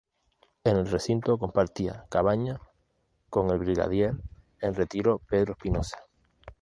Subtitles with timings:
[0.63, 2.59] En el recinto compartía cabaña
[3.29, 4.15] con el brigadier
[4.59, 5.99] en retiro Pedro Espinoza.